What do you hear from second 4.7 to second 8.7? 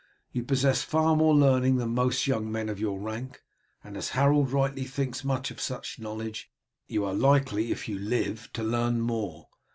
thinks much of such knowledge, you are likely, if you live, to